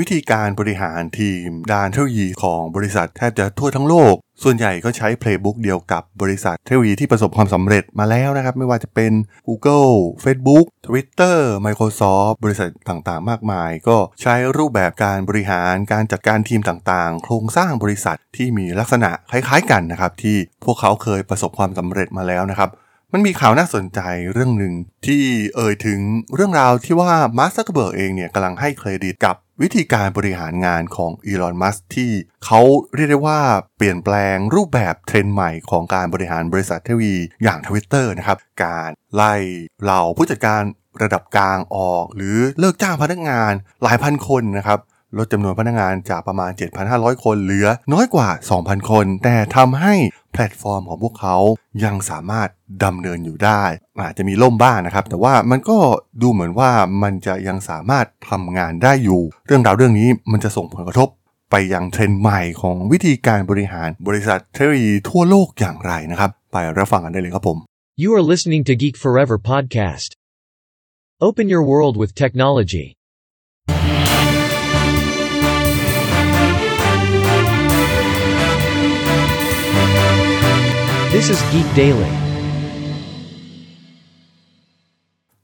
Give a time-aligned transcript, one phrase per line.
[0.00, 9.12] วิธีการบริหารทีมด้านเทคโนโลยีของบริษัทแทบจะทั่วทั้งโลก ส่วนใหญ่ก็ใช้เพลย์บุ๊กเดียวกับบริษัทเทคโนโลยีที่ประสบความสำเร็จมาแล้วนะครับ ไม่ว่าจะเป็น
[9.46, 9.94] Google
[10.24, 22.70] Facebook Twitter Microsoft บริษัทต่างๆ มากมาย ก็ใช้รูปแบบการบริหารการจัดการทีมต่างๆ โครงสร้างบริษัทที่มีลักษณะคล้ายๆกันนะครับที่พวกเขาเคยประสบความสำเร็จมาแล้วนะครับ
[23.14, 24.00] มันมีข่าวน่าสนใจ
[24.32, 24.74] เรื่องหนึ่ง
[25.06, 25.22] ที่
[25.56, 26.00] เอ่ยถึง
[26.34, 32.12] เรื่องราวที่ว่ามาร์คซักเคอร์เบิร์กเองเนี่ยกำลังให้เครดิตกับ วิธีการบริหารงานของอีลอน มัสก์ที่
[32.44, 32.60] เขา
[32.94, 33.40] เรียกได้ว่า
[33.76, 39.34] เปลี่ยนแปลงรูปแบบเทรนด์ใหม่ของการบริหารบริษัทเทคโนโลยีอย่างทวิตเตอร์นะครับ การไล่
[39.82, 40.62] เหล่าผู้จัดการ
[41.02, 43.52] ระดับกลางออก หรือเลิกจ้างพนักงาน
[43.82, 44.78] หลายพันคนนะครับ
[45.16, 46.50] ลดจำนวนพนักงานจากประมาณ
[46.86, 48.28] 7,500 คนเหลือน้อยกว่า
[48.60, 49.94] 2,000 คน แต่ทำให้
[50.32, 51.36] แพลตฟอร์มของพวกเขา
[51.84, 52.48] ยังสามารถ
[52.84, 53.62] ดำเนินอยู่ได้
[54.00, 55.78] อาจจะมีล่มบ้างนะครับ แต่ว่ามันก็
[56.22, 56.70] ดูเหมือนว่า
[57.02, 61.08] มันจะยังสามารถทำงานได้อยู่ เรื่องราวเรื่องนี้มันจะส่งผลกระทบ
[61.50, 67.58] ไปยังเทรนด์ใหม่ของวิธีการบริหารบริษัทเทคโนโลยีทั่วโลกอย่างไรนะครับ ไปรับฟังกันได้เลยครับผม
[68.02, 70.10] You are listening to Geek Forever podcast.
[71.28, 72.86] Open your world with technology.
[81.20, 82.12] This is Geek Daily.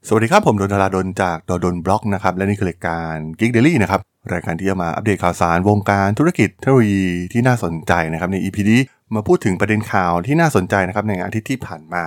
[0.07, 4.01] สวัสดีครับ ผมดล ธราดล จากดลบล็อกนะครับ และนี่คือรายการ Geek Daily นะครับ
[4.33, 8.79] รายการที่จะมาอัปเดตข่าวสารวงการธุรกิจเทคโนโลยีที่น่าสนใจนะครับ ใน EP นี้
[9.15, 12.05] มาพูดถึงประเด็นข่าวที่น่าสนใจนะครับในอาทิตย์ที่ผ่านมา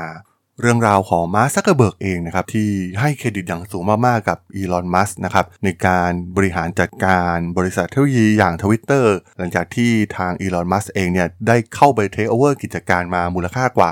[0.60, 2.68] เรื่องราวของมาร์คซักเคอร์เบิร์กเองนะครับที่
[3.00, 13.90] ให้เครดิตอย่างสูงมากๆกับอีลอนมัสก์นะครับในการบริหารจัดการบริษัทเทคโนโลยีอย่างทวิตเตอร์หลังจากที่ทางอีลอนมัสก์เองเนี่ยได้เข้าไปเทคโอเวอร์กิจการมามูลค่ากว่า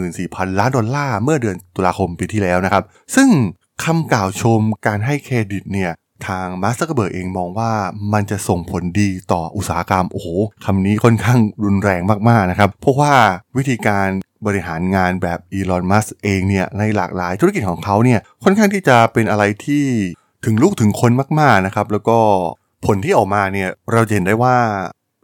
[0.00, 2.84] 44,000 ล้านดอลลาร์เมื่อเดือนตุลาคมปีที่แล้วนะครับ
[3.16, 3.28] ซึ่ง
[3.84, 5.92] คำกล่าวชมการให้เครดิตเนี่ย
[6.28, 7.72] ทางมาร์คซักเคอร์เบิร์กเองมองว่า
[8.12, 10.28] มันจะส่งผลดีต่ออุตสาหกรรม โอ้โห
[10.64, 13.12] คำนี้ค่อนข้างรุนแรงมากๆนะครับ เพราะว่า
[13.56, 14.08] วิธีการ
[14.46, 19.84] บริหารงานแบบอีลอนมัสก์เองเนี่ยในหลากหลายธุรกิจของเขาเนี่ยค่อนข้างที่จะเป็นอะไรที่
[20.44, 22.18] ถึงลูกถึงคนมากๆนะครับแล้วก็
[22.86, 24.56] ผลที่ออกมาเนี่ยเราเห็นได้ว่า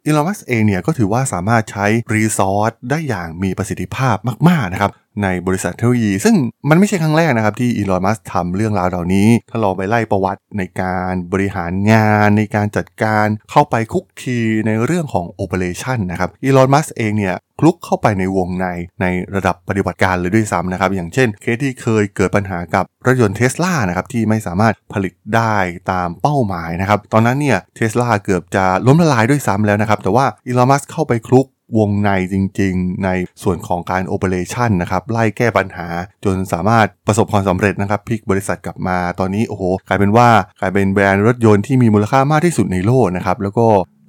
[0.05, 4.17] อีลอนมัสก์เองเนี่ยก็ถือว่าสามารถใช้ resource ได้อย่างมีประสิทธิภาพ
[4.49, 4.93] มากๆนะครับ
[5.23, 6.37] ในบริษัทเทคโนโลยี ซึ่ง
[6.69, 18.67] มันไม่ใช่ครั้งแรกนะครับที่อีลอนมัสก์ทำเรื่องราวเหล่านี้ ถ้าเราไปไล่ประวัติในการบริหารงาน ในการจัดการเข้าไปคลุกคลีในเรื่องของ operation นะครับอีลอนมัสก์เองเนี่ย คลุกเข้าไปในวงใน
[19.01, 25.57] ในระดับปฏิบัติการเลยด้วยซ้ำนะครับ อย่างเช่นเคสที่เคยเกิดปัญหากับรถยนต์เทสลานะครับที่ไม่สามารถผลิตได้
[25.91, 31.47] ตามเป้าหมายนะครับ ตอนนั้นเนี่ยเทสลาเกือบจะล้มละลายด้วยซ้ำแล้วนะครับ แต่ว่าอีลอนมัสเข้าไปคลุก
[31.79, 33.09] วงในจริงๆ ใน
[33.43, 35.87] ส่วนของการโอเปอเรชันนะครับ ไล่แก้ปัญหา
[36.25, 40.29] จนสามารถประสบความสำเร็จนะครับพลิกบริษัทกลับมาตอนนี้โอ้โห กลายเป็นว่า
[40.61, 43.67] กลายเป็นแบรนด์รถยนต์ที่มีมูลค่ามากที่สุดในโลกนะครับ แล้วก็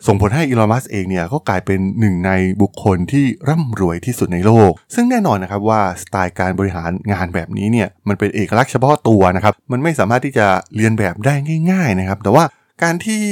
[0.08, 2.32] ส่งผลให้อีลอนมัสเองเนี่ยก็กลายเป็นหนึ่งใน
[2.62, 11.36] บุคคลที่ร่ำรวยที่สุดในโลก ซึ่งแน่นอนนะครับว่าสไตล์การบริหารงานแบบนี้เนี่ยมันเป็นเอกลักษณ์เฉพาะตัวนะครับ มันไม่สามารถที่จะเลียนแบบได้
[11.72, 12.44] ง่าย ๆนะครับ แต่ว่า
[12.84, 13.24] การที่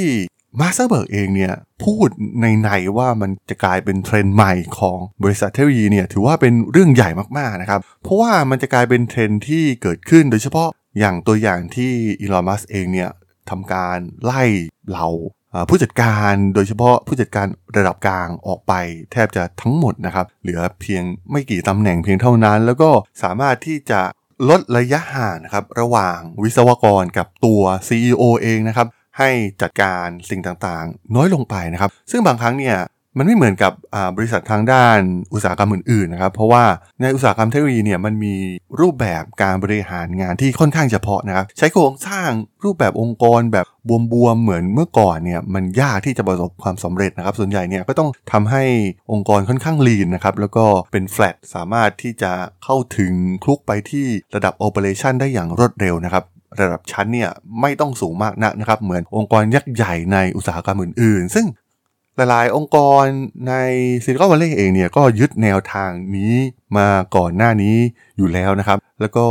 [0.59, 1.53] มาร์ค ซักเคอร์เบิร์กเองเนี่ย
[1.84, 2.08] พูด
[2.41, 10.69] ในในว่ามันจะกลายเป็นเทรนด์ใหม่ของบริษัทเทคโนโลยีเนี่ยถือว่าเป็นเรื่องใหญ่มากๆนะครับ เพราะว่ามันจะกลายเป็นเทรนด์ที่เกิดขึ้นโดยเฉพาะ
[11.00, 11.91] อย่างตัวอย่างที่
[12.22, 13.09] อีลอนมัสก์เองเนี่ย
[13.50, 14.44] ทำการไล่
[14.90, 15.08] เหล่า
[15.69, 18.73] ผู้จัดการโดยเฉพาะผู้จัดการระดับกลางออกไป
[19.11, 22.89] แทบจะทั้งหมดนะครับ เหลือเพียงไม่กี่ตำแหน่งเพียงเท่านั้น แล้วก็
[23.23, 24.01] สามารถที่จะ
[24.49, 28.87] ลดระยะห่างนะครับระหว่างวิศวกรกับตัว CEO เองนะครับ
[29.17, 29.29] ให้
[29.61, 32.77] จัดการสิ่งต่างๆ น้อยลงไปนะครับ ซึ่งบางครั้งเนี่ย
[33.18, 33.72] มันไม่เหมือนกับ
[34.18, 35.00] บริษัททางด้าน
[35.34, 36.64] อุตสาหกรรมอื่นๆนะครับ เพราะว่า
[37.02, 38.36] ในอุตสาหกรรมเทคโนโลยีเนี่ยมันมี
[38.80, 42.30] รูปแบบการบริหารงานที่ค่อนข้างเฉพาะนะครับ ใช้โครงสร้าง
[42.64, 43.68] รูปแบบองค์กรแบบ
[44.14, 48.64] บวมๆเหมือนเมื่อก่อนเนี่ยมันยากที่จะประสบความสำเร็จนะครับ ส่วนใหญ่เนี่ยก็ต้องทำให้
[49.12, 52.31] องค์กรค่อนข้างลีนนะครับแล้วก็เป็นแฟลตสามารถที่จะ
[52.64, 54.06] เข้าถึงคลุกไปที่
[54.36, 56.24] ระดับโอเปอเรชันได้อย่างรวดเร็วนะครับ
[56.59, 57.30] ระดับชั้นเนี่ย
[57.62, 61.46] ไม่ต้องสูงมากนักนะครับ เหมือนองค์กรยักษ์ใหญ่ในอุตสาหกรรมอื่นๆ ซึ่ง
[62.19, 63.03] หลายๆ องค์กร
[63.47, 63.53] ใน
[64.03, 66.33] ซิลิคอนวัลเลย์เองเนี่ยก็ยึดแนวทางนี้
[66.77, 67.77] มาก่อนหน้านี้
[68.17, 69.25] อยู่แล้วนะครับ แล้วก็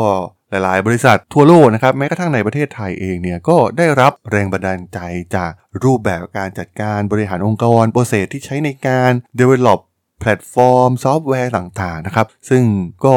[0.51, 4.99] หลายๆ บริษัททั่วโลกนะครับแม้กระทั่งในประเทศไทยเองเนี่ยก็ได้รับแรงบันดาลใจ
[5.37, 5.53] จาก
[5.83, 9.81] รูปแบบการจัดการบริหารองค์กร process ที่ใช้ในการ develop
[10.21, 12.65] แพลตฟอร์มซอฟต์แวร์ต่างๆนะครับ ซึ่ง
[13.05, 13.15] ก็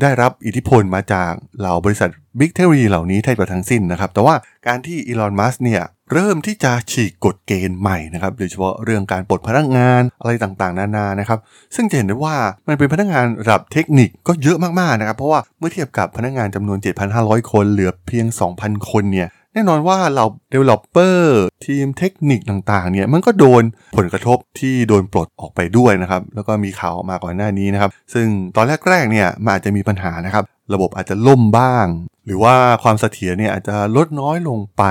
[0.00, 4.34] ได้รับอิทธิพลมาจากเหล่าบริษัทบิ๊กเทคโนโลยีเหล่านี้แทบจะทั้งสิ้นนะครับ แต่ว่า
[4.66, 5.82] การที่อีลอน มัสก์เนี่ย
[6.12, 11.38] เริ่มที่จะฉีกกฎเกณฑ์ใหม่นะครับโดยเฉพาะเรื่องการปลดพนักงานอะไรต่างๆ นานานะครับ
[11.74, 12.36] ซึ่งจะเห็นได้ว่า
[12.68, 16.78] มันเป็นพนักงานระดับเทคนิคก็เยอะมากๆนะครับ เพราะว่าเมื่อเทียบกับพนักงานจำนวน
[17.14, 18.26] 7,500 คนเหลือเพียง
[18.58, 21.18] 2,000 คนเนี่ย แน่นอนว่าเรา developer
[21.66, 23.62] ทีมเทคนิคต่างๆ เนี่ยมันก็โดน
[23.96, 28.26] ผลกระทบที่โดนปลดออกไปด้วยนะครับ แล้วก็มีข่าวออกมาก่อนหน้านี้นะครับ ซึ่ง
[28.56, 30.44] ตอนแรกๆ เนี่ยมันอาจจะมีปัญหานะครับ
[30.74, 31.86] ระบบอาจจะล่มบ้าง
[32.26, 34.84] หรือว่าความเสถียรเนี่ยอาจจะลดน้อยลงไป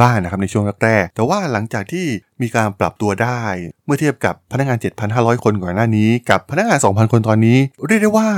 [0.00, 2.06] บ้างนะครับในช่วงแรกๆแต่ว่าหลังจากที่
[2.42, 3.42] มีการปรับตัวได้
[3.86, 4.78] เมื่อเทียบกับพนักงาน
[5.10, 8.28] 7,500 คนก่อนหน้านี้ กับพนักงาน 2,000 คนตอนนี้ เรียกได้ว่า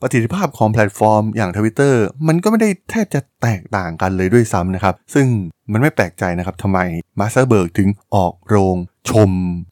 [0.00, 1.94] ประสิทธิภาพของแพลตฟอร์มอย่าง Twitter
[2.28, 5.26] มันก็ไม่ได้แทบจะแตกต่างกันเลยด้วยซ้ำนะครับ ซึ่ง
[5.72, 6.78] มันไม่แปลกใจนะครับทำไม
[7.18, 8.76] มาร์ค ซักเคอร์เบิร์กถึงออกโรง
[9.08, 9.30] ชม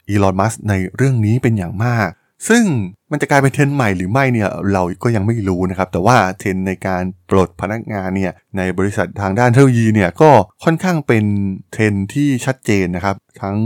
[0.09, 2.09] อีลอนมัสก์ในเรื่องนี้เป็นอย่างมาก
[2.49, 2.63] ซึ่ง
[3.11, 10.31] มันจะกลายเป็นเทรนด์ใหม่หรือไม่เนี่ยเราก็ยังไม่รู้นะครับ แต่ว่าเทรนด์ในการปลดพนักงานเนี่ยในบริษัททางด้านเทคโนโลยีเนี่ยก็
[10.63, 11.25] ค่อนข้างเป็น
[11.71, 13.57] เทรนด์ที่ชัดเจนนะครับ ทั้ง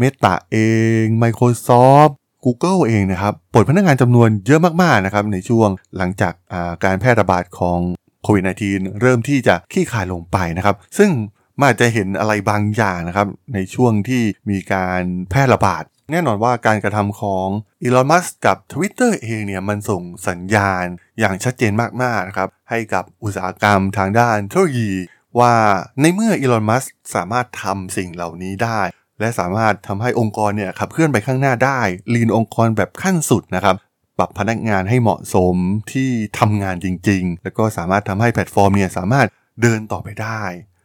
[0.00, 0.56] Meta เอ
[1.02, 2.12] ง Microsoft
[2.44, 7.78] Google เองนะครับปลดพนักงานจำนวนเยอะมากๆนะครับในช่วงหลังจากาการแพร่ระบาดของ
[8.22, 11.10] โควิด -19 เริ่มที่จะขี้ขายลงไปนะครับ ซึ่ง
[11.58, 17.48] มันอาจจะเห็นอะไรบางอย่างนะครับ ในช่วงที่มีการแพร่ระบาด แน่นอนว่าการกระทำของ
[17.82, 20.84] อีลอนมัสกับ Twitter เองเนี่ยมันส่งสัญญาณ
[21.20, 21.72] อย่างชัดเจน
[22.02, 24.92] มากๆนะครับให้กับอุตสาหกรรมทางด้านเทคโนโลยี
[25.38, 25.54] ว่า
[26.00, 26.84] ในเมื่ออีลอนมัส
[27.14, 28.80] สามารถทำสิ่งเหล่านี้ได้
[29.20, 31.80] และสามารถทำให้องค์กรเนี่ยขับเคลื่อนไปข้างหน้าได้
[32.14, 33.76] lean องค์กรแบบขั้นสุดนะครับ
[34.18, 35.56] ปรับพนักงานให้เหมาะสม
[35.92, 36.08] ที่
[36.38, 39.26] ทำงานจริง ๆ แล้วก็สามารถทำให้แพลตฟอร์มเนี่ยสามารถ
[39.62, 40.42] เดินต่อไปได้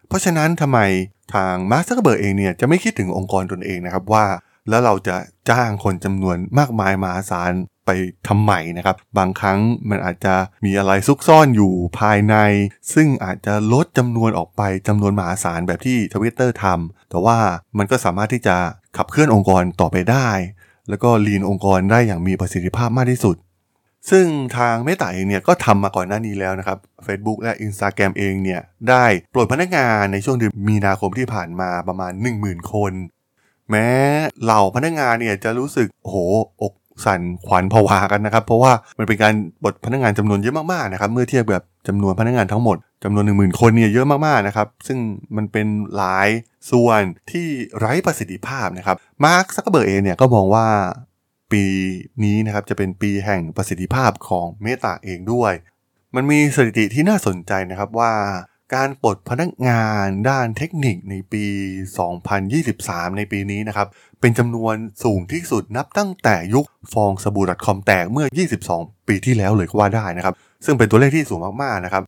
[0.07, 0.79] เพราะฉะนั้นทำไม
[1.33, 4.25] ทางมาร์คซักเคอร์เบิร์กเองเนี่ยจะไม่คิดถึงองค์กรตนเองนะครับว่า
[4.69, 5.17] แล้วเราจะ
[5.49, 7.53] จ้างคนจำนวนมากมายมหาศาล
[7.85, 7.89] ไป
[8.27, 9.59] ทำใหม่นะครับ บางครั้ง
[9.89, 10.35] มันอาจจะ
[10.65, 12.35] มีอะไรซุกซ่อนอยู่ภายใน
[12.93, 17.37] ซึ่งอาจจะลดจำนวนออกไปจำนวนมหาศาลแบบที่ทวิตเตอร์ทำแต่ว่า
[17.77, 18.55] มันก็สามารถที่จะ
[18.97, 20.29] ขับเคลื่อนองค์กรต่อไปได้
[20.89, 23.35] แล้วก็ลีนองค์กรได้อย่างมีประสิทธิภาพมากที่สุด
[24.11, 24.25] ซึ่ง
[24.57, 32.11] ทางเมตาเองเนี่ยก็ทำมาก่อนหน้านี้แล้วนะครับ Facebook และ Instagram เองเนี่ยได้ปลดพนักงานในช่วงเดือนมีนาคมที่ผ่านมาประมาณ
[32.41, 32.93] 10,000 คน
[33.69, 33.87] แม้
[34.43, 36.17] เหล่าพนักงานเนี่ยจะรู้สึกโอ้โห
[36.61, 36.73] อก
[37.05, 44.97] สั่นขวัญผวากันนะครับ เพราะว่ามันเป็นการปลดพนักงานจำนวนเยอะมากๆนะครับเมื่อเทียบกับจำนวนพนักงานทั้งหมดจำนวน 10,000 คนเนี่ยเยอะมากๆนะครับ ซึ่ง
[45.35, 46.29] มันเป็นหลาย
[46.71, 47.01] ส่วน
[47.31, 47.47] ที่
[47.77, 50.67] ไร้ประสิทธิภาพนะครับมาร์คซักเกอร์เบิร์กเองเนี่ยก็มองว่า
[51.51, 51.65] ปี
[52.23, 55.53] นี้นะครับจะเป็นปีแห่งประสิทธิภาพของเมตาเองด้วย
[56.15, 58.13] มันมีสถิติที่น่าสนใจนะครับว่า
[58.73, 61.45] การปลดพนักงานด้านเทคนิคในปี
[62.31, 63.87] 2023 ในปีนี้นะครับ
[64.21, 68.27] เป็นจำนวนสูงที่สุดนับตั้งแต่ยุคฟองสบู่ .com แตกเมื่อ
[68.67, 70.33] 22 ปีที่แล้วเลยก็ว่าได้นะครับ
[70.65, 72.03] ซึ่งเป็นตัวเลขที่สูงมากๆนะครับ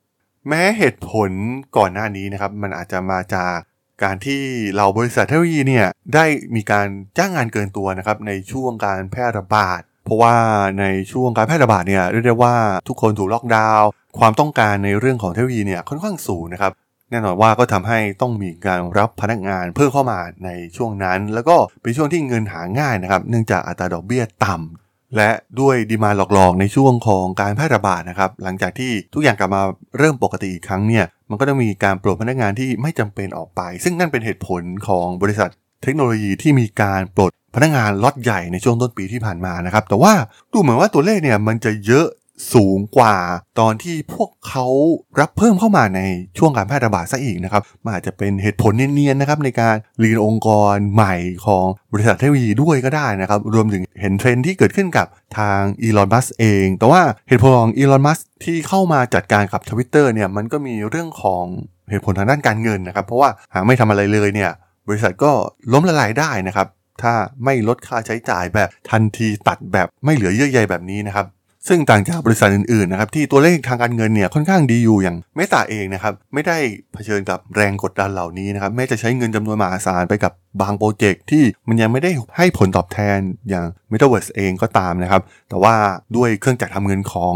[0.47, 1.29] แม้เหตุผล
[1.77, 3.55] ก่อนหน้านี้นะครับ มันอาจจะมาจาก
[4.03, 4.41] การที่
[4.75, 6.25] เราบริษัทเทคโนโลยีเนี่ยได้
[6.55, 6.87] มีการ
[7.17, 10.35] จ้างงานเกินตัวนะครับในช่วงการแพร่ระบาด เพราะว่า
[10.79, 12.55] ในช่วงการแพร่ระบาดเนี่ยเรียกได้ว่า
[12.87, 13.87] ทุกคนถูกล็อกดาวน์
[14.19, 16.71] ความต้องการในเรื่องของเทคโนโลยีเนี่ยค่อนข้างสูงนะครับ
[17.11, 25.29] แน่นอนว่าก็ทำให้ต้องมีการรับพนักงานเพิ่มเข้ามาในช่วงนั้น แล้วก็เป็นช่วงที่เงินหาง่ายนะครับ เนื่องจากอัตราดอกเบี้ยต่ำและ
[25.59, 29.61] ด้วยดีมาหลอกๆในช่วงของการแพร่ระบาดนะครับ หลังจากที่ทุกอย่างกลับมา
[29.97, 35.49] เริ่มปกติอีกครั้งเนี่ยมันก็ต้องมีการปลดพนักงานที่ไม่จำเป็นออกไป ซึ่งนั่นเป็นเหตุผลของบริษัท
[35.83, 40.13] เทคโนโลยีที่มีการปลดพนักงานล็อตใหญ่ในช่วงต้นปีที่ผ่านมานะครับแต่ว่า
[40.51, 42.07] ดูเหมือนว่าตัวเลขเนี่ยมันจะเยอะ
[42.53, 43.15] สูงกว่า
[43.59, 44.67] ตอนที่พวกเขา
[45.19, 46.01] รับเพิ่มเข้ามาใน
[46.37, 55.07] ช่วงการแพร่ระบาดซะอีกนะครับมันอาจจะเป็นเหตุผลเนียนๆนะครับในการ lean องค์กรใหม่ของบริษัทเทคโนโลยีด้วยก็ได้นะครับ รวมถึงเห็นเทรนด์ที่เกิดขึ้นกับ
[55.37, 61.45] ทางอีลอนมัสก์เอง แต่ว่าเหตุผลของอีลอนมัสก์ที่เข้ามาจัดการกับทวิตเตอร์เนี่ยมันก็มีเรื่องของ
[61.89, 64.51] เหตุผลทางด้านการเงินนะครับ เพราะว่าหากไม่ทำอะไรเลยเนี่ย
[64.87, 65.31] บริษัทก็
[65.73, 66.67] ล้มละลายได้นะครับ
[67.01, 67.13] ถ้า
[67.45, 71.25] ไม่ลดค่าใช้จ่ายแบบทันทีตัดแบบไม่เหลือเยื่อใยแบบนี้นะครับ
[71.67, 76.57] ซึ่งต่างจากบริษัทอื่นๆนะครับที่ตัวเลขทางการเงินเนี่ยค่อนข้างดีอยู่อย่างเมตาเองนะครับไม่ได้
[76.93, 80.31] เผชิญกับแรงกดดันเหล่านี้นะครับแม้จะใช้เงินจำนวนมหาศาลไปกับ
[80.61, 83.17] บางโปรเจกต์ที่มันยังไม่ได้ให้ผลตอบแทน
[83.49, 85.75] อย่าง Metaverse เองก็ตามนะครับแต่ว่า
[86.15, 87.33] ด้วยเครื่องจักรทำเงินของ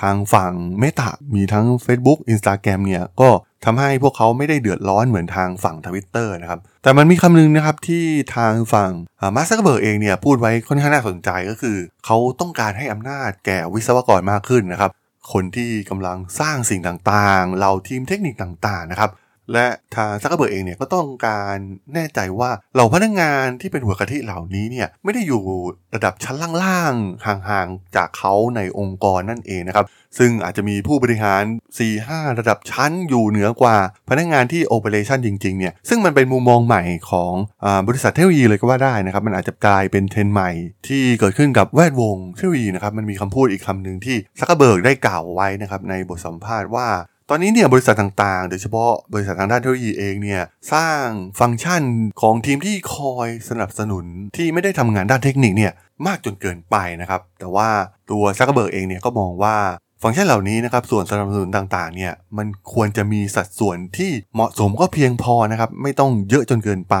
[0.00, 3.30] ทางฝั่งเมตามีทั้ง Facebook Instagram เนี่ยก็
[3.64, 8.04] ทำให้พวกเขาไม่ได้เดือดร้อนเหมือนทางฝั่งทวิตเตอร์นะครับ แต่มันมีคำนึงนะครับที่
[8.36, 8.90] ทางฝั่ง
[9.36, 14.90] มาร์คซักเกอร์เบิร์กเองเนี่ยพูดไว้ค่อนข้างน่าสนใจก็คือ เขาต้องการให้อำนาจแก่วิศวกรมากขึ้นนะครับ
[15.32, 19.10] คนที่กำลังสร้างสิ่งต่างๆเหล่าทีมเทคนิคต่างๆนะครับ
[19.52, 21.56] และทางซักเกอร์เบิร์กเองเนี่ยก็ต้องการ
[21.94, 25.42] แน่ใจว่าเหล่าพนักงานที่เป็นหัวกะทิเหล่านี้เนี่ยไม่ได้อยู่
[25.94, 29.86] ระดับชั้นล่างๆห่างๆจากเขาในองค์กรนั่นเองนะครับ
[30.18, 31.42] ซึ่งอาจจะมีผู้บริหาร
[31.90, 33.76] 4-5 ระดับชั้นอยู่เหนือกว่า
[34.08, 40.50] พนักงานที่ operation จริงๆเนี่ยซึ่งมันเป็นมุมมองใหม่ของบริษัทเทคโนโลยีเลยก็ว่าได้นะครับ มันอาจจะกลายเป็นเทรนด์ใหม่
[40.88, 46.88] ที่เกิดขึ้นกับแวดวงเทคโนโลยีนะครับมันมีคำพูดอีกคำหนึ่งที่ซักเกอร์เบิร์กได้กล่าวไว้นะครับในบทสัมภาษณ์ว่า
[47.32, 51.06] ตอนนี้เนี่ยบริษัทต่างๆ โดยเฉพาะบริษัททางด้านเทคโนโลยีเองเนี่ยสร้าง
[51.40, 51.82] ฟังก์ชัน
[52.20, 54.04] ของทีมที่คอยสนับสนุน
[54.36, 55.72] ที่ไม่ได้ทำงานด้านเทคนิคเนี่ย
[56.06, 57.68] มากจนเกินไปนะครับ แต่ว่า
[58.10, 59.56] ตัวซักเกอร์เบิร์กเองเนี่ยก็มองว่า
[60.02, 66.96] ฟังก์ชันเหล่านี้นะครับส่วนสนับสนุนต่างๆเนี่ยมันควรจะมีสัดส่วนที่เหมาะสมก็เพียงพอนะครับไม่ต้องเยอะจนเกินไป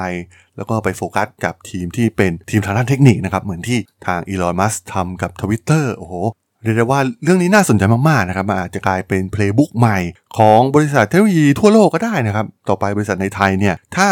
[0.56, 6.14] แล้วก็ไปโฟกัสกับทีมที่เป็นทีมทางด้านเทคนิคนะครับเหมือนที่ทางอีลอนมัสก์ทำกับ Twitter โอ้โห
[6.62, 9.98] เรียกได้ว่าเรื่องนี้น่าสนใจมากๆนะครับอาจจะกลายเป็น playbook ใหม่
[10.38, 14.08] ของบริษัทเทคโนโลยีทั่วโลกก็ได้นะครับ ต่อไปบริษัทในไทยเนี่ย ถ้า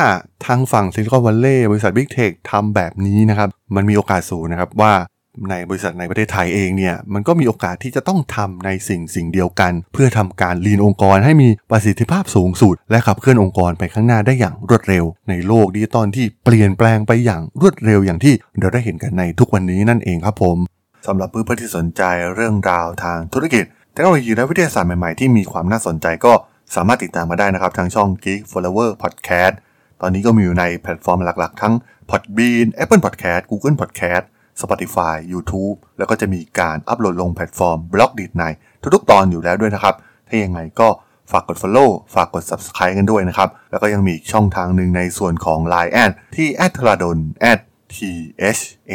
[0.47, 4.93] ทางฝั่งซิลิคอนวัลเลย์บริษัท Big Tech ทำแบบนี้นะครับ มันมีโอกาสสูงนะครับว่า
[5.51, 20.59] ในบริษัทในประเทศไทยเองเนี่ย มันก็มีโอกาสที่จะต้องทำในสิ่งสิ่งเดียวกัน เพื่อทำการ lean องค์กรให้มีประสิทธิภาพสูงสุด และขับเคลื่อนองค์กรไปข้างหน้าได้อย่างรวดเร็ว ในโลกดิจิตอลที่เปลี่ยนแปลงไปอย่างรวดเร็วอย่างที่เราได้เห็นกันในทุกวันนี้นั่นเองครับผม
[21.07, 22.03] สำหรับเพื่อนๆที่สนใจ
[22.35, 26.33] เรื่องราวทางธุรกิจเทคโนโลยีและวิทยาศาสตร์ใหม่ ๆ ที่มีความน่าสนใจก็
[26.75, 29.55] สามารถติดตามมาได้นะครับ ทางช่อง Geek Forever Podcast
[30.01, 31.75] ตอนนี้ก็มีอยู่ในแพลตฟอร์มหลักๆ ทั้ง
[32.11, 34.25] Podbean Apple Podcast Google Podcast
[34.61, 38.45] Spotify YouTube แล้วก็จะมีการอัปโหลดลงแพลตฟอร์ม b l o g d i t ใน
[38.95, 39.95] ทุกๆ ตอนอยู่แล้วด้วยนะครับ
[40.29, 40.89] ถ้ายังไงก็
[41.31, 47.11] ฝากกด Follow ฝากกด Subscribe กันด้วยนะครับ แล้วก็ยังมีช่องทางหนึ่งในส่วนของ Line Add ที่ a d t h a d o
[47.17, 47.19] n
[47.95, 47.97] t
[48.59, 48.95] h a